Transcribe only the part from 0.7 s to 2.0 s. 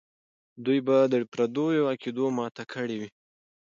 به د پردیو